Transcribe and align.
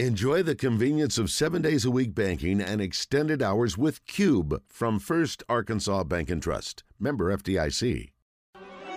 Enjoy 0.00 0.42
the 0.42 0.56
convenience 0.56 1.18
of 1.18 1.30
seven 1.30 1.62
days 1.62 1.84
a 1.84 1.90
week 1.90 2.16
banking 2.16 2.60
and 2.60 2.80
extended 2.80 3.40
hours 3.40 3.78
with 3.78 4.04
Cube 4.06 4.60
from 4.66 4.98
First 4.98 5.44
Arkansas 5.48 6.02
Bank 6.02 6.30
and 6.30 6.42
Trust. 6.42 6.82
Member 6.98 7.32
FDIC. 7.36 8.10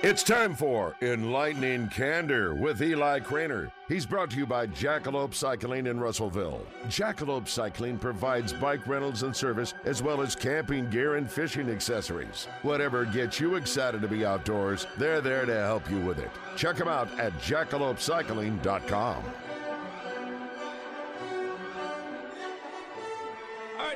It's 0.01 0.23
time 0.23 0.55
for 0.55 0.95
Enlightening 1.03 1.89
Candor 1.89 2.55
with 2.55 2.81
Eli 2.81 3.19
Cranor. 3.19 3.71
He's 3.87 4.07
brought 4.07 4.31
to 4.31 4.37
you 4.37 4.47
by 4.47 4.65
Jackalope 4.65 5.35
Cycling 5.35 5.85
in 5.85 5.99
Russellville. 5.99 6.65
Jackalope 6.87 7.47
Cycling 7.47 7.99
provides 7.99 8.51
bike 8.51 8.87
rentals 8.87 9.21
and 9.21 9.35
service 9.35 9.75
as 9.85 10.01
well 10.01 10.19
as 10.19 10.35
camping 10.35 10.89
gear 10.89 11.17
and 11.17 11.29
fishing 11.29 11.69
accessories. 11.69 12.47
Whatever 12.63 13.05
gets 13.05 13.39
you 13.39 13.53
excited 13.53 14.01
to 14.01 14.07
be 14.07 14.25
outdoors, 14.25 14.87
they're 14.97 15.21
there 15.21 15.45
to 15.45 15.59
help 15.59 15.87
you 15.91 15.99
with 15.99 16.17
it. 16.17 16.31
Check 16.55 16.77
them 16.77 16.87
out 16.87 17.07
at 17.19 17.33
jackalopecycling.com. 17.33 19.23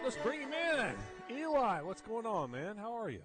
let's 0.03 0.17
bring 0.17 0.41
him 0.41 0.53
in. 0.53 1.37
Eli, 1.37 1.81
what's 1.81 2.01
going 2.01 2.25
on, 2.25 2.51
man? 2.51 2.77
How 2.77 2.93
are 2.93 3.09
you? 3.09 3.21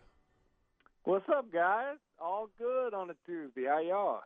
What's 1.05 1.29
up, 1.29 1.53
guys? 1.53 1.97
All 2.19 2.49
good 2.59 2.95
on 2.95 3.11
a 3.11 3.15
Tuesday. 3.25 3.65
How 3.67 3.81
y'all? 3.81 4.21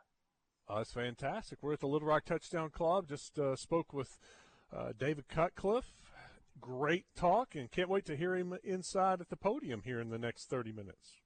Oh, 0.68 0.78
that's 0.78 0.92
fantastic. 0.92 1.58
We're 1.62 1.74
at 1.74 1.80
the 1.80 1.86
Little 1.86 2.08
Rock 2.08 2.24
Touchdown 2.24 2.70
Club. 2.70 3.08
Just 3.08 3.38
uh, 3.38 3.56
spoke 3.56 3.92
with 3.92 4.18
uh, 4.74 4.92
David 4.98 5.28
Cutcliffe. 5.28 5.92
Great 6.60 7.06
talk, 7.16 7.54
and 7.54 7.70
can't 7.70 7.88
wait 7.88 8.04
to 8.06 8.16
hear 8.16 8.36
him 8.36 8.56
inside 8.62 9.20
at 9.20 9.30
the 9.30 9.36
podium 9.36 9.82
here 9.84 10.00
in 10.00 10.10
the 10.10 10.18
next 10.18 10.48
30 10.50 10.72
minutes. 10.72 11.16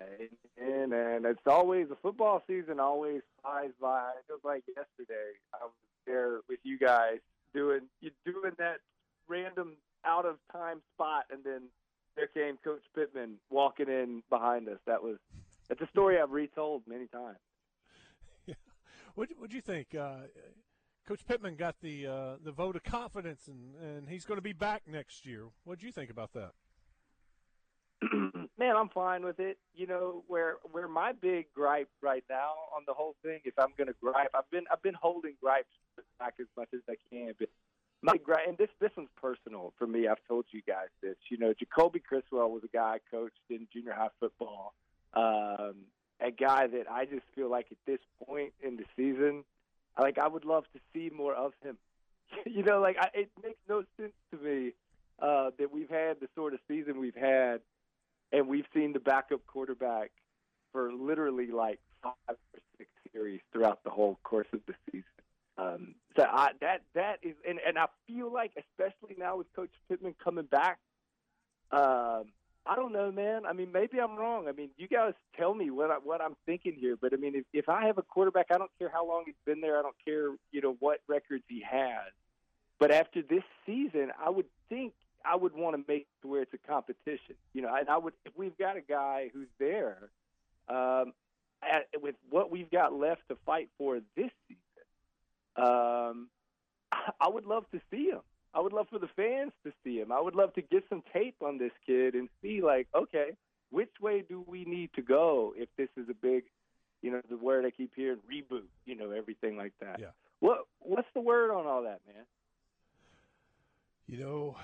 And, 0.00 0.92
and 0.92 1.24
it's 1.24 1.46
always 1.46 1.88
the 1.88 1.96
football 1.96 2.42
season 2.46 2.80
always 2.80 3.22
flies 3.42 3.70
by. 3.80 4.10
It 4.18 4.24
feels 4.26 4.40
like 4.44 4.64
yesterday 4.68 5.32
I 5.54 5.64
was 5.64 5.72
there 6.06 6.40
with 6.48 6.60
you 6.62 6.78
guys 6.78 7.18
doing 7.54 7.82
you 8.00 8.10
doing 8.24 8.52
that 8.58 8.78
random 9.28 9.76
out 10.06 10.26
of 10.26 10.36
time 10.52 10.80
spot, 10.94 11.24
and 11.30 11.42
then 11.44 11.62
there 12.16 12.28
came 12.28 12.56
Coach 12.62 12.82
Pittman 12.94 13.36
walking 13.50 13.88
in 13.88 14.22
behind 14.30 14.68
us. 14.68 14.78
That 14.86 15.02
was 15.02 15.16
that's 15.68 15.80
a 15.80 15.88
story 15.88 16.20
I've 16.20 16.30
retold 16.30 16.82
many 16.86 17.06
times. 17.06 17.38
Yeah. 18.46 18.54
What 19.14 19.48
do 19.48 19.56
you 19.56 19.62
think? 19.62 19.94
Uh, 19.94 20.26
Coach 21.06 21.26
Pittman 21.26 21.56
got 21.56 21.76
the 21.80 22.06
uh, 22.06 22.36
the 22.42 22.52
vote 22.52 22.76
of 22.76 22.82
confidence, 22.82 23.48
and, 23.48 23.74
and 23.76 24.08
he's 24.08 24.24
going 24.24 24.38
to 24.38 24.42
be 24.42 24.52
back 24.52 24.82
next 24.86 25.26
year. 25.26 25.44
What 25.64 25.78
do 25.78 25.86
you 25.86 25.92
think 25.92 26.10
about 26.10 26.32
that? 26.32 26.52
Man, 28.58 28.76
I'm 28.76 28.88
fine 28.88 29.24
with 29.24 29.38
it. 29.38 29.58
You 29.74 29.86
know, 29.86 30.24
where 30.28 30.56
where 30.72 30.88
my 30.88 31.12
big 31.12 31.46
gripe 31.54 31.88
right 32.00 32.24
now 32.30 32.52
on 32.74 32.84
the 32.86 32.94
whole 32.94 33.16
thing, 33.22 33.40
if 33.44 33.54
I'm 33.58 33.72
going 33.76 33.88
to 33.88 33.94
gripe, 34.00 34.30
I've 34.34 34.50
been 34.50 34.64
I've 34.72 34.82
been 34.82 34.94
holding 34.94 35.34
gripes 35.42 35.68
back 36.18 36.34
as 36.40 36.46
much 36.56 36.68
as 36.74 36.80
I 36.88 36.94
can, 37.10 37.34
but 37.38 37.48
my 38.04 38.18
and 38.46 38.58
this 38.58 38.68
this 38.80 38.90
one's 38.96 39.08
personal 39.20 39.72
for 39.78 39.86
me. 39.86 40.06
I've 40.06 40.22
told 40.28 40.44
you 40.50 40.60
guys 40.66 40.88
this. 41.02 41.16
You 41.30 41.38
know, 41.38 41.54
Jacoby 41.58 42.00
Criswell 42.00 42.50
was 42.50 42.62
a 42.62 42.68
guy 42.68 42.96
I 42.96 42.98
coached 43.10 43.40
in 43.48 43.66
junior 43.72 43.94
high 43.94 44.08
football. 44.20 44.74
Um, 45.14 45.86
a 46.20 46.30
guy 46.30 46.66
that 46.66 46.84
I 46.90 47.06
just 47.06 47.24
feel 47.34 47.50
like 47.50 47.66
at 47.70 47.78
this 47.86 48.00
point 48.26 48.52
in 48.62 48.76
the 48.76 48.84
season, 48.94 49.44
like 49.98 50.18
I 50.18 50.28
would 50.28 50.44
love 50.44 50.64
to 50.74 50.80
see 50.92 51.10
more 51.14 51.34
of 51.34 51.52
him. 51.62 51.78
you 52.46 52.62
know, 52.62 52.80
like 52.80 52.96
I, 53.00 53.08
it 53.14 53.30
makes 53.42 53.58
no 53.68 53.84
sense 53.98 54.12
to 54.32 54.38
me 54.38 54.72
uh, 55.20 55.50
that 55.58 55.72
we've 55.72 55.90
had 55.90 56.20
the 56.20 56.28
sort 56.34 56.52
of 56.52 56.60
season 56.68 57.00
we've 57.00 57.16
had, 57.16 57.60
and 58.32 58.48
we've 58.48 58.66
seen 58.74 58.92
the 58.92 59.00
backup 59.00 59.46
quarterback 59.46 60.10
for 60.72 60.92
literally 60.92 61.46
like 61.46 61.80
five 62.02 62.12
or 62.28 62.60
six 62.76 62.90
series 63.12 63.40
throughout 63.50 63.82
the 63.82 63.90
whole 63.90 64.18
course 64.24 64.48
of 64.52 64.60
the 64.66 64.74
season. 64.90 65.04
Um, 65.56 65.93
so 66.24 66.30
I, 66.30 66.50
that 66.60 66.82
that 66.94 67.18
is, 67.22 67.34
and, 67.48 67.58
and 67.66 67.78
I 67.78 67.86
feel 68.06 68.32
like, 68.32 68.52
especially 68.56 69.16
now 69.18 69.36
with 69.36 69.46
Coach 69.54 69.70
Pittman 69.88 70.14
coming 70.22 70.46
back, 70.46 70.78
um, 71.70 72.24
I 72.66 72.76
don't 72.76 72.92
know, 72.92 73.12
man. 73.12 73.44
I 73.46 73.52
mean, 73.52 73.72
maybe 73.72 74.00
I'm 74.00 74.16
wrong. 74.16 74.48
I 74.48 74.52
mean, 74.52 74.70
you 74.78 74.88
guys 74.88 75.12
tell 75.36 75.54
me 75.54 75.70
what 75.70 75.90
I, 75.90 75.96
what 76.02 76.22
I'm 76.22 76.36
thinking 76.46 76.74
here. 76.78 76.96
But 77.00 77.12
I 77.12 77.16
mean, 77.16 77.34
if, 77.34 77.44
if 77.52 77.68
I 77.68 77.86
have 77.86 77.98
a 77.98 78.02
quarterback, 78.02 78.46
I 78.50 78.58
don't 78.58 78.70
care 78.78 78.88
how 78.88 79.06
long 79.06 79.24
he's 79.26 79.34
been 79.44 79.60
there. 79.60 79.78
I 79.78 79.82
don't 79.82 79.96
care, 80.04 80.30
you 80.50 80.60
know, 80.62 80.76
what 80.80 81.00
records 81.08 81.44
he 81.48 81.62
has. 81.68 82.12
But 82.78 82.90
after 82.90 83.22
this 83.22 83.42
season, 83.66 84.10
I 84.24 84.30
would 84.30 84.46
think 84.68 84.94
I 85.24 85.36
would 85.36 85.54
want 85.54 85.76
to 85.76 85.84
make 85.86 86.06
to 86.22 86.28
where 86.28 86.42
it's 86.42 86.54
a 86.54 86.68
competition. 86.68 87.36
You 87.52 87.62
know, 87.62 87.74
and 87.74 87.88
I 87.88 87.98
would 87.98 88.14
if 88.24 88.32
we've 88.36 88.56
got 88.56 88.76
a 88.76 88.80
guy 88.80 89.30
who's 89.32 89.48
there 89.58 89.98
um, 90.68 91.12
at, 91.62 91.86
with 92.00 92.14
what 92.30 92.50
we've 92.50 92.70
got 92.70 92.94
left 92.94 93.22
to 93.28 93.36
fight 93.44 93.68
for 93.76 94.00
this 94.16 94.30
season 94.48 94.63
um, 95.56 96.28
I 97.20 97.28
would 97.28 97.46
love 97.46 97.64
to 97.72 97.80
see 97.90 98.10
him. 98.10 98.20
I 98.54 98.60
would 98.60 98.72
love 98.72 98.86
for 98.88 98.98
the 98.98 99.08
fans 99.16 99.52
to 99.64 99.72
see 99.82 99.98
him. 99.98 100.12
I 100.12 100.20
would 100.20 100.36
love 100.36 100.54
to 100.54 100.62
get 100.62 100.84
some 100.88 101.02
tape 101.12 101.36
on 101.42 101.58
this 101.58 101.72
kid 101.86 102.14
and 102.14 102.28
see, 102.40 102.62
like, 102.62 102.86
okay, 102.94 103.30
which 103.70 103.90
way 104.00 104.22
do 104.28 104.44
we 104.46 104.64
need 104.64 104.90
to 104.94 105.02
go 105.02 105.54
if 105.56 105.68
this 105.76 105.88
is 105.96 106.08
a 106.08 106.14
big, 106.14 106.44
you 107.02 107.10
know, 107.10 107.20
the 107.28 107.36
word 107.36 107.64
I 107.64 107.70
keep 107.70 107.92
hearing, 107.96 108.18
reboot, 108.30 108.62
you 108.86 108.94
know, 108.94 109.10
everything 109.10 109.56
like 109.56 109.72
that. 109.80 109.98
Yeah. 109.98 110.10
What 110.38 110.58
What's 110.78 111.08
the 111.14 111.20
word 111.20 111.50
on 111.50 111.66
all 111.66 111.82
that, 111.82 112.00
man? 112.06 112.24
You 114.06 114.18
know, 114.18 114.56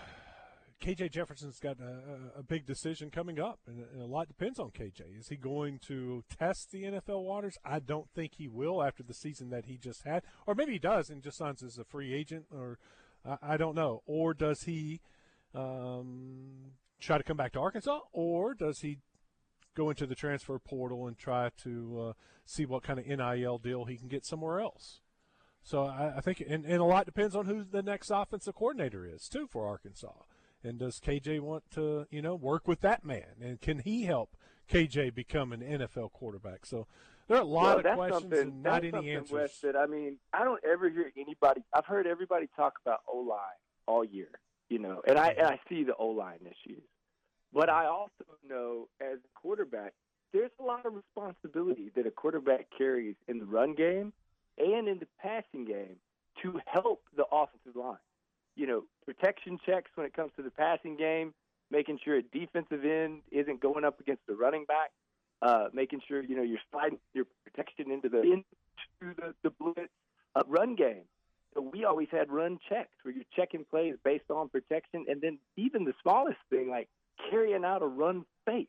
KJ 0.81 1.11
Jefferson's 1.11 1.61
got 1.61 1.79
a, 1.79 2.39
a 2.39 2.43
big 2.43 2.67
decision 2.67 3.11
coming 3.11 3.39
up, 3.39 3.61
and, 3.67 3.85
a 4.01 4.07
lot 4.07 4.29
depends 4.29 4.59
on 4.59 4.71
KJ. 4.71 5.19
Is 5.19 5.29
he 5.29 5.37
going 5.37 5.79
to 5.87 6.25
test 6.39 6.73
the 6.73 6.85
NFL 6.85 7.23
waters? 7.23 7.59
I 7.65 7.81
don't 7.81 8.09
think 8.15 8.35
he 8.35 8.49
will 8.49 8.83
after 8.83 9.03
the 9.03 9.15
season 9.15 9.51
that 9.51 9.67
he 9.67 9.77
just 9.77 10.05
had, 10.05 10.23
or 10.47 10.55
maybe 10.55 10.73
he 10.73 10.79
does 10.79 11.11
and 11.11 11.23
just 11.23 11.39
signs 11.39 11.63
as 11.63 11.79
a 11.79 11.85
free 11.85 12.15
agent, 12.15 12.47
or 12.51 12.79
I, 13.25 13.37
I 13.43 13.57
don't 13.57 13.75
know. 13.75 14.03
Or 14.07 14.33
does 14.33 14.63
he 14.63 15.01
um, 15.55 16.73
try 16.99 17.19
to 17.19 17.25
come 17.25 17.37
back 17.37 17.53
to 17.53 17.61
Arkansas, 17.61 18.01
or 18.13 18.55
does 18.55 18.81
he 18.81 18.99
go 19.75 19.91
into 19.91 20.07
the 20.07 20.15
transfer 20.15 20.59
portal 20.59 21.07
and 21.07 21.19
try 21.19 21.51
to 21.63 22.09
uh, 22.09 22.13
see 22.47 22.65
what 22.65 22.83
kind 22.83 22.99
of 22.99 23.07
NIL 23.07 23.59
deal 23.59 23.85
he 23.85 23.97
can 23.97 24.09
get 24.09 24.25
somewhere 24.25 24.61
else? 24.61 25.01
So 25.63 25.85
I, 25.85 26.15
I 26.17 26.21
think, 26.21 26.43
and, 26.49 26.65
and 26.65 26.79
a 26.79 26.85
lot 26.85 27.05
depends 27.05 27.37
on 27.37 27.47
who 27.47 27.65
the 27.65 27.83
next 27.83 28.11
offensive 28.11 28.55
coordinator 28.55 29.05
is 29.05 29.29
too 29.29 29.47
for 29.47 29.67
Arkansas. 29.67 30.13
And 30.63 30.79
does 30.79 31.01
KJ 31.01 31.41
want 31.41 31.65
to, 31.73 32.07
you 32.11 32.21
know, 32.21 32.35
work 32.35 32.69
with 32.69 32.81
that 32.81 33.05
man? 33.05 33.37
And 33.41 33.61
can 33.61 33.79
he 33.79 34.05
help 34.05 34.37
KJ 34.71 35.15
become 35.15 35.53
an 35.53 35.61
NFL 35.61 36.13
quarterback? 36.13 36.67
So 36.67 36.87
there 37.29 37.39
are 37.39 37.43
a 37.43 37.45
lot 37.45 37.85
well, 37.85 37.93
of 37.93 37.97
questions 37.97 38.33
and 38.33 38.63
not 38.63 38.85
any 38.85 39.13
answers. 39.13 39.59
That, 39.63 39.77
I 39.77 39.87
mean, 39.87 40.19
I 40.33 40.45
don't 40.45 40.63
ever 40.65 40.91
hear 40.91 41.13
anybody. 41.17 41.63
I've 41.73 41.87
heard 41.87 42.07
everybody 42.07 42.49
talk 42.57 42.75
about 42.85 43.01
O 43.09 43.19
line 43.19 43.39
all 43.87 44.05
year, 44.05 44.31
you 44.69 44.79
know, 44.79 45.01
and 45.07 45.19
I 45.19 45.29
and 45.29 45.47
I 45.47 45.55
mm-hmm. 45.55 45.75
see 45.75 45.85
the 45.85 45.95
O 45.95 46.09
line 46.09 46.41
issues, 46.43 46.83
but 47.53 47.71
I 47.71 47.87
also 47.87 48.11
know 48.49 48.89
as 49.01 49.19
a 49.19 49.41
quarterback, 49.41 49.95
there's 50.33 50.51
a 50.61 50.63
lot 50.63 50.85
of 50.87 50.95
responsibility 50.95 51.91
that 51.97 52.07
a 52.07 52.11
quarterback 52.11 52.67
carries 52.77 53.17
in 53.29 53.39
the 53.39 53.47
run 53.47 53.75
game 53.75 54.13
and 54.59 54.89
in 54.89 54.99
the 54.99 55.07
passing 55.21 55.65
game 55.65 55.97
to 56.43 56.61
help 56.67 57.03
the 57.17 57.25
offensive 57.33 57.77
line 57.77 57.97
you 58.61 58.67
know, 58.67 58.85
protection 59.07 59.59
checks 59.65 59.91
when 59.95 60.07
it 60.07 60.13
comes 60.13 60.33
to 60.37 60.43
the 60.43 60.51
passing 60.51 60.95
game, 60.95 61.33
making 61.71 61.99
sure 62.05 62.17
a 62.17 62.23
defensive 62.23 62.85
end 62.85 63.23
isn't 63.33 63.59
going 63.59 63.87
up 63.87 63.99
against 64.01 64.21
the 64.27 64.35
running 64.35 64.67
back, 64.67 64.91
uh, 65.41 65.69
making 65.73 66.03
sure 66.07 66.23
you 66.23 66.37
know 66.37 66.43
you're 66.43 66.61
sliding 66.71 66.99
your 67.15 67.25
protection 67.43 67.91
into 67.91 68.11
the 68.11 68.21
into 68.21 69.15
the, 69.17 69.35
the 69.43 69.51
blitz 69.51 69.89
uh, 70.37 70.43
run 70.47 70.77
game. 70.77 71.05
So 71.55 71.63
we 71.73 71.87
always 71.87 72.09
had 72.13 72.31
run 72.31 72.59
checks 72.69 72.91
where 73.03 73.15
you're 73.15 73.25
checking 73.35 73.65
plays 73.65 73.95
based 74.05 74.31
on 74.31 74.51
protection, 74.51 75.07
and 75.09 75.23
then 75.23 75.39
even 75.57 75.85
the 75.85 75.95
smallest 76.03 76.39
thing 76.51 76.69
like 76.69 76.89
carrying 77.31 77.65
out 77.65 77.83
a 77.83 77.87
run 77.87 78.27
fake, 78.45 78.69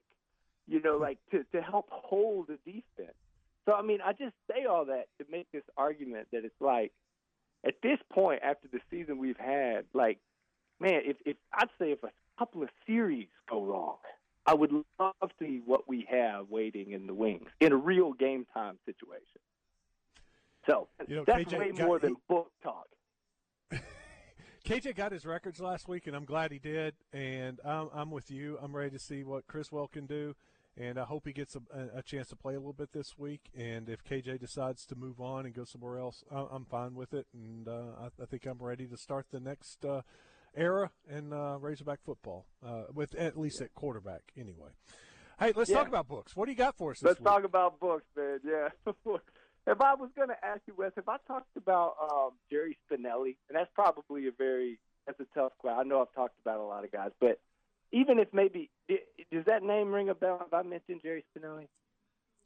you 0.70 0.82
know, 0.82 0.96
like 0.96 1.18
to 1.32 1.44
to 1.54 1.62
help 1.62 1.88
hold 1.90 2.48
the 2.48 2.58
defense. 2.66 3.18
So 3.66 3.74
I 3.74 3.82
mean, 3.82 4.00
I 4.04 4.14
just 4.14 4.36
say 4.50 4.64
all 4.64 4.86
that 4.86 5.08
to 5.20 5.26
make 5.30 5.52
this 5.52 5.66
argument 5.76 6.30
that 6.32 6.46
it's 6.46 6.62
like 6.62 6.94
at 7.66 7.76
this 7.84 8.00
point 8.12 8.42
after 8.44 8.68
the 8.72 8.80
season 8.90 9.18
we've 9.18 9.38
had, 9.38 9.86
like, 9.94 10.20
man, 10.80 11.02
if, 11.06 11.18
if 11.26 11.38
I'd 11.54 11.70
say 11.80 11.92
if 11.92 12.04
a 12.04 12.10
couple 12.40 12.64
of 12.64 12.70
series 12.88 13.28
go 13.50 13.64
wrong, 13.64 13.98
I 14.46 14.54
would 14.54 14.72
love 14.72 15.14
to 15.22 15.30
see 15.40 15.62
what 15.66 15.88
we 15.88 16.08
have 16.10 16.50
waiting 16.50 16.92
in 16.92 17.06
the 17.06 17.14
wings 17.14 17.50
in 17.60 17.72
a 17.72 17.78
real 17.78 18.14
game 18.14 18.46
time 18.54 18.78
situation. 18.86 19.40
So 20.68 20.88
you 21.08 21.16
know, 21.16 21.24
that's 21.26 21.44
KJ 21.44 21.60
way 21.60 21.72
got, 21.72 21.88
more 21.88 22.00
than 22.00 22.16
book 22.28 22.52
talk. 22.64 22.88
KJ 24.66 24.96
got 24.96 25.12
his 25.12 25.26
records 25.26 25.60
last 25.60 25.88
week, 25.88 26.08
and 26.08 26.16
I'm 26.16 26.26
glad 26.26 26.52
he 26.52 26.60
did. 26.60 26.96
And 27.14 27.60
I'm, 27.66 27.90
I'm 27.94 28.12
with 28.12 28.32
you. 28.32 28.58
I'm 28.62 28.76
ready 28.76 28.92
to 28.92 29.00
see 29.00 29.24
what 29.24 29.48
Criswell 29.48 29.88
can 29.88 30.06
do 30.06 30.36
and 30.78 30.98
I 31.00 31.04
hope 31.04 31.26
he 31.26 31.34
gets 31.34 31.56
a, 31.56 31.98
a, 31.98 32.02
chance 32.02 32.30
to 32.30 32.36
play 32.36 32.54
a 32.54 32.60
little 32.60 32.74
bit 32.74 32.94
this 32.94 33.18
week. 33.18 33.50
And 33.58 33.90
if 33.90 34.04
KJ 34.04 34.40
decides 34.40 34.86
to 34.88 34.96
move 34.96 35.20
on 35.20 35.46
and 35.46 35.54
go 35.54 35.64
somewhere 35.64 36.00
else, 36.00 36.24
I'm 36.32 36.66
fine 36.66 36.96
with 36.96 37.14
it, 37.14 37.28
and 37.34 37.68
uh, 37.68 37.94
I, 38.00 38.24
I, 38.24 38.26
think 38.26 38.46
I'm 38.46 38.60
ready 38.60 38.88
to 38.88 38.98
start 38.98 39.28
the 39.32 39.40
next 39.40 39.86
uh, 39.86 40.02
era 40.56 40.92
in 41.10 41.34
uh, 41.34 41.58
Razorback 41.58 42.00
football, 42.04 42.46
uh, 42.66 42.84
with 42.94 43.16
at 43.16 43.38
least 43.38 43.62
at 43.62 43.74
quarterback 43.76 44.32
anyway. 44.38 44.70
Hey, 45.40 45.54
let's 45.56 45.70
yeah. 45.70 45.78
talk 45.78 45.88
about 45.88 46.08
books. 46.08 46.36
What 46.36 46.46
do 46.46 46.52
you 46.52 46.58
got 46.58 46.78
for 46.78 46.92
us? 46.92 47.02
let's 47.02 47.20
week? 47.20 47.28
talk 47.28 47.44
about 47.44 47.80
books, 47.80 48.06
man. 48.16 48.40
Yeah. 48.46 48.70
if 49.68 49.82
I 49.82 49.96
was 49.96 50.10
going 50.16 50.30
to 50.30 50.46
ask 50.46 50.62
you, 50.68 50.76
Wes, 50.78 50.92
if 50.98 51.10
I 51.10 51.18
talked 51.28 51.58
about 51.58 51.96
um, 52.02 52.32
Jerry 52.52 52.78
Spinelli, 52.86 53.36
and 53.50 53.56
that's 53.56 53.72
probably 53.74 54.28
a 54.28 54.32
very 54.32 54.78
that's 55.08 55.20
a 55.20 55.26
tough 55.34 55.54
question. 55.58 55.80
I 55.80 55.84
know 55.84 56.02
I've 56.02 56.14
talked 56.14 56.36
about 56.46 56.60
a 56.60 56.64
lot 56.64 56.84
of 56.84 56.92
guys, 56.92 57.12
but 57.20 57.40
even 57.92 58.20
if 58.20 58.28
maybe 58.34 58.70
does 59.32 59.46
that 59.46 59.64
name 59.64 59.92
ring 59.92 60.10
a 60.10 60.16
bell? 60.16 60.40
Have 60.40 60.54
I 60.54 60.68
mentioned 60.68 61.02
Jerry 61.04 61.24
Spinelli, 61.36 61.68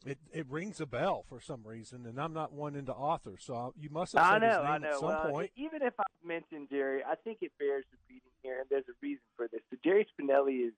it 0.05 0.19
it 0.31 0.45
rings 0.49 0.79
a 0.79 0.85
bell 0.85 1.25
for 1.27 1.39
some 1.41 1.63
reason, 1.65 2.05
and 2.05 2.19
I'm 2.19 2.33
not 2.33 2.53
one 2.53 2.75
into 2.75 2.93
authors, 2.93 3.43
so 3.43 3.73
you 3.77 3.89
must 3.89 4.13
have 4.13 4.23
said 4.25 4.33
I 4.35 4.39
know, 4.39 4.47
his 4.47 4.57
name 4.57 4.71
I 4.71 4.77
know. 4.77 4.87
at 4.87 4.99
some 4.99 5.07
well, 5.07 5.29
point. 5.31 5.51
Even 5.55 5.81
if 5.81 5.93
I've 5.99 6.27
mentioned 6.27 6.67
Jerry, 6.69 7.01
I 7.03 7.15
think 7.15 7.39
it 7.41 7.51
bears 7.57 7.85
repeating 7.91 8.31
here, 8.43 8.59
and 8.59 8.69
there's 8.69 8.87
a 8.87 8.93
reason 9.01 9.23
for 9.35 9.47
this. 9.47 9.61
So 9.71 9.77
Jerry 9.83 10.07
Spinelli 10.13 10.67
is 10.67 10.73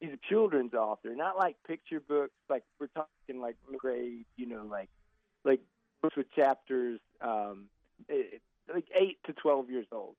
he's 0.00 0.10
a 0.12 0.28
children's 0.28 0.74
author, 0.74 1.14
not 1.14 1.38
like 1.38 1.56
picture 1.66 2.00
books. 2.00 2.34
Like 2.48 2.64
we're 2.78 2.88
talking 2.88 3.40
like 3.40 3.56
grade, 3.78 4.26
you 4.36 4.46
know, 4.46 4.66
like 4.68 4.90
like 5.44 5.60
books 6.02 6.16
with 6.16 6.30
chapters, 6.32 7.00
um, 7.22 7.66
it, 8.08 8.42
like 8.72 8.86
eight 8.94 9.18
to 9.24 9.32
twelve 9.32 9.70
years 9.70 9.86
old. 9.90 10.16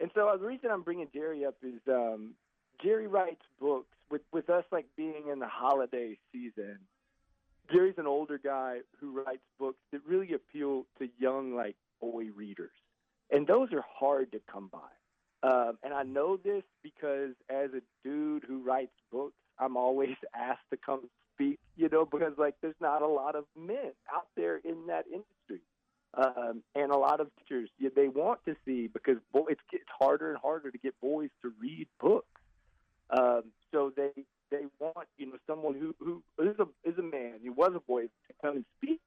And 0.00 0.10
so 0.14 0.28
uh, 0.28 0.36
the 0.36 0.46
reason 0.46 0.70
I'm 0.70 0.82
bringing 0.82 1.08
Jerry 1.14 1.44
up 1.44 1.56
is 1.62 1.80
um, 1.88 2.34
Jerry 2.82 3.06
writes 3.06 3.42
books 3.60 3.95
with 4.10 4.22
with 4.32 4.50
us 4.50 4.64
like 4.72 4.86
being 4.96 5.24
in 5.30 5.38
the 5.38 5.48
holiday 5.48 6.16
season. 6.32 6.78
Jerry's 7.72 7.98
an 7.98 8.06
older 8.06 8.38
guy 8.38 8.78
who 9.00 9.10
writes 9.10 9.42
books 9.58 9.80
that 9.90 10.00
really 10.06 10.32
appeal 10.34 10.86
to 10.98 11.08
young 11.18 11.54
like 11.54 11.76
boy 12.00 12.26
readers, 12.34 12.76
and 13.30 13.46
those 13.46 13.72
are 13.72 13.84
hard 13.98 14.32
to 14.32 14.40
come 14.50 14.70
by. 14.72 14.78
Um, 15.42 15.78
and 15.82 15.92
I 15.92 16.02
know 16.02 16.36
this 16.36 16.62
because 16.82 17.32
as 17.50 17.70
a 17.72 17.82
dude 18.02 18.44
who 18.46 18.62
writes 18.62 18.92
books, 19.12 19.36
I'm 19.58 19.76
always 19.76 20.16
asked 20.34 20.70
to 20.70 20.76
come 20.76 21.08
speak, 21.34 21.58
you 21.76 21.88
know, 21.88 22.04
because 22.04 22.32
like 22.38 22.54
there's 22.62 22.74
not 22.80 23.02
a 23.02 23.06
lot 23.06 23.34
of 23.34 23.44
men 23.56 23.92
out 24.12 24.28
there 24.36 24.56
in 24.64 24.86
that 24.88 25.04
industry. 25.06 25.62
Um, 26.14 26.62
and 26.74 26.90
a 26.90 26.96
lot 26.96 27.20
of 27.20 27.28
teachers, 27.38 27.68
yeah, 27.78 27.90
they 27.94 28.08
want 28.08 28.40
to 28.46 28.56
see 28.64 28.86
because 28.86 29.18
boy, 29.32 29.44
it's, 29.50 29.60
it's 29.72 29.84
harder 29.98 30.30
and 30.30 30.38
harder 30.38 30.70
to 30.70 30.78
get 30.78 30.98
boys 31.00 31.28
to 31.42 31.52
read 31.60 31.88
books. 32.00 32.26
Um, 33.10 33.42
so 33.72 33.92
they 33.96 34.10
they 34.50 34.64
want 34.78 35.08
you 35.18 35.26
know 35.26 35.38
someone 35.46 35.74
who 35.74 35.94
who 35.98 36.22
is 36.42 36.56
a 36.58 36.66
is 36.88 36.98
a 36.98 37.02
man, 37.02 37.40
who 37.44 37.52
was 37.52 37.72
a 37.74 37.80
boy, 37.80 38.02
to 38.02 38.34
come 38.42 38.56
and 38.56 38.64
speak. 38.78 39.00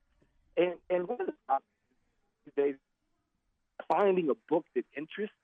And 0.57 0.75
and 0.89 1.07
one 1.07 1.21
of 1.21 1.27
the 1.27 1.33
they 2.55 2.73
finding 3.87 4.29
a 4.29 4.35
book 4.49 4.65
that 4.75 4.85
interests 4.95 5.35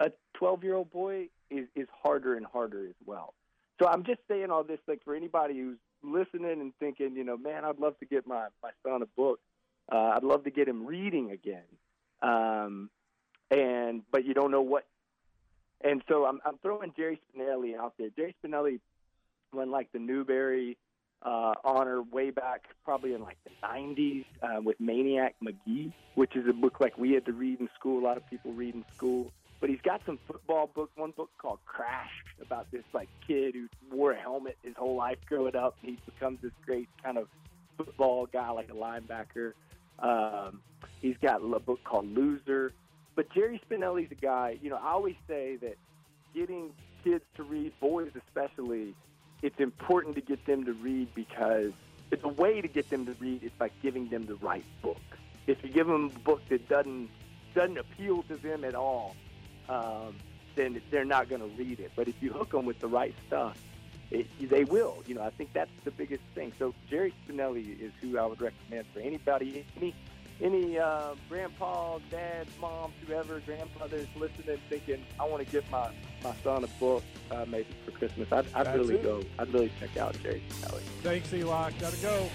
a 0.00 0.10
12 0.34 0.64
year 0.64 0.74
old 0.74 0.90
boy 0.90 1.28
is, 1.50 1.66
is 1.76 1.86
harder 2.02 2.36
and 2.36 2.46
harder 2.46 2.86
as 2.86 2.94
well. 3.04 3.34
So 3.80 3.88
I'm 3.88 4.04
just 4.04 4.20
saying 4.28 4.50
all 4.50 4.64
this 4.64 4.78
like 4.88 5.02
for 5.04 5.14
anybody 5.14 5.58
who's 5.58 5.78
listening 6.02 6.60
and 6.60 6.72
thinking, 6.80 7.14
you 7.14 7.24
know, 7.24 7.36
man, 7.36 7.64
I'd 7.64 7.78
love 7.78 7.98
to 8.00 8.06
get 8.06 8.26
my, 8.26 8.46
my 8.62 8.70
son 8.82 9.02
a 9.02 9.06
book. 9.06 9.40
Uh, 9.90 10.12
I'd 10.16 10.24
love 10.24 10.44
to 10.44 10.50
get 10.50 10.68
him 10.68 10.86
reading 10.86 11.30
again. 11.30 11.64
Um, 12.22 12.90
and 13.50 14.02
but 14.10 14.24
you 14.24 14.34
don't 14.34 14.50
know 14.50 14.62
what. 14.62 14.86
And 15.82 16.02
so 16.08 16.26
I'm, 16.26 16.40
I'm 16.44 16.58
throwing 16.58 16.92
Jerry 16.96 17.20
Spinelli 17.34 17.76
out 17.76 17.94
there. 17.98 18.08
Jerry 18.14 18.34
Spinelli 18.44 18.80
won 19.52 19.70
like 19.70 19.90
the 19.92 19.98
Newbery 19.98 20.76
uh, 21.22 21.54
honor 21.64 22.02
way 22.02 22.30
back, 22.30 22.64
probably 22.84 23.14
in 23.14 23.22
like 23.22 23.38
the 23.44 23.50
90s, 23.66 24.24
uh, 24.42 24.60
with 24.60 24.78
Maniac 24.80 25.34
Magee, 25.40 25.92
which 26.14 26.36
is 26.36 26.46
a 26.48 26.52
book 26.52 26.80
like 26.80 26.96
we 26.98 27.12
had 27.12 27.24
to 27.26 27.32
read 27.32 27.60
in 27.60 27.68
school. 27.78 28.02
A 28.02 28.04
lot 28.04 28.16
of 28.16 28.28
people 28.28 28.52
read 28.52 28.74
in 28.74 28.84
school. 28.96 29.30
But 29.60 29.68
he's 29.68 29.80
got 29.82 30.00
some 30.06 30.18
football 30.26 30.70
books. 30.74 30.92
One 30.96 31.10
book 31.10 31.30
called 31.36 31.58
Crash 31.66 32.10
about 32.40 32.70
this 32.70 32.84
like 32.94 33.08
kid 33.26 33.54
who 33.54 33.68
wore 33.94 34.12
a 34.12 34.18
helmet 34.18 34.56
his 34.62 34.74
whole 34.74 34.96
life 34.96 35.18
growing 35.26 35.54
up. 35.54 35.76
He 35.82 35.98
becomes 36.06 36.38
this 36.42 36.52
great 36.64 36.88
kind 37.02 37.18
of 37.18 37.28
football 37.76 38.26
guy, 38.26 38.48
like 38.50 38.70
a 38.70 38.74
linebacker. 38.74 39.52
Um, 39.98 40.62
he's 41.02 41.16
got 41.20 41.42
a 41.42 41.58
book 41.58 41.80
called 41.84 42.06
Loser. 42.06 42.72
But 43.20 43.28
Jerry 43.34 43.60
Spinelli's 43.68 44.10
a 44.10 44.14
guy. 44.14 44.58
You 44.62 44.70
know, 44.70 44.76
I 44.82 44.92
always 44.92 45.16
say 45.28 45.56
that 45.56 45.76
getting 46.34 46.70
kids 47.04 47.22
to 47.34 47.42
read, 47.42 47.78
boys 47.78 48.12
especially, 48.16 48.94
it's 49.42 49.60
important 49.60 50.14
to 50.14 50.22
get 50.22 50.46
them 50.46 50.64
to 50.64 50.72
read 50.72 51.14
because 51.14 51.72
it's 52.10 52.24
a 52.24 52.28
way 52.28 52.62
to 52.62 52.66
get 52.66 52.88
them 52.88 53.04
to 53.04 53.12
read 53.20 53.42
is 53.42 53.50
by 53.58 53.70
giving 53.82 54.08
them 54.08 54.24
the 54.24 54.36
right 54.36 54.64
book. 54.80 55.02
If 55.46 55.62
you 55.62 55.68
give 55.68 55.86
them 55.86 56.10
a 56.16 56.18
book 56.20 56.40
that 56.48 56.66
doesn't 56.70 57.10
doesn't 57.54 57.76
appeal 57.76 58.22
to 58.22 58.36
them 58.36 58.64
at 58.64 58.74
all, 58.74 59.14
um, 59.68 60.16
then 60.54 60.80
they're 60.90 61.04
not 61.04 61.28
going 61.28 61.42
to 61.42 61.62
read 61.62 61.78
it. 61.78 61.90
But 61.94 62.08
if 62.08 62.22
you 62.22 62.32
hook 62.32 62.52
them 62.52 62.64
with 62.64 62.80
the 62.80 62.88
right 62.88 63.14
stuff, 63.26 63.58
it, 64.10 64.28
they 64.40 64.64
will. 64.64 65.04
You 65.06 65.16
know, 65.16 65.22
I 65.24 65.30
think 65.30 65.52
that's 65.52 65.70
the 65.84 65.90
biggest 65.90 66.22
thing. 66.34 66.54
So 66.58 66.72
Jerry 66.88 67.12
Spinelli 67.28 67.82
is 67.82 67.92
who 68.00 68.16
I 68.16 68.24
would 68.24 68.40
recommend 68.40 68.86
for 68.94 69.00
anybody, 69.00 69.66
any 69.76 69.94
any 70.42 70.78
uh, 70.78 71.14
grandpas, 71.28 72.00
dads, 72.10 72.50
moms, 72.60 72.94
whoever, 73.06 73.40
grandfathers 73.40 74.08
listening, 74.16 74.58
thinking 74.68 75.04
I 75.18 75.26
want 75.26 75.44
to 75.44 75.50
get 75.50 75.68
my 75.70 75.90
my 76.22 76.34
son 76.42 76.64
a 76.64 76.66
book 76.78 77.02
uh, 77.30 77.44
maybe 77.48 77.68
for 77.84 77.92
Christmas. 77.92 78.30
I'd, 78.32 78.46
I'd 78.54 78.74
really 78.74 78.96
it. 78.96 79.02
go. 79.02 79.22
I'd 79.38 79.52
really 79.52 79.70
check 79.80 79.96
out 79.96 80.20
Jerry 80.22 80.42
Spinelli. 80.48 80.80
Thanks, 81.02 81.32
Eli. 81.32 81.70
Gotta 81.80 81.96
go. 81.98 82.30